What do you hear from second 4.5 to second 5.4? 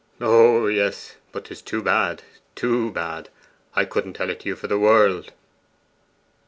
for the world!